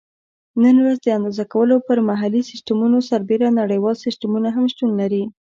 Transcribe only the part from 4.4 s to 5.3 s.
هم شتون لري.